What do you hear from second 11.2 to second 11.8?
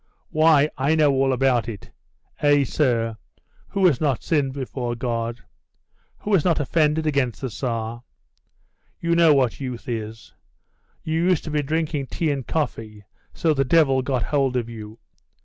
used to be